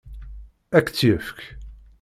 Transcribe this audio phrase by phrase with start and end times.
[0.77, 1.39] Ad k-tt-yefk?